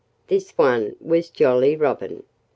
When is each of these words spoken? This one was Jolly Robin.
This 0.29 0.49
one 0.57 0.95
was 0.99 1.29
Jolly 1.29 1.75
Robin. 1.75 2.23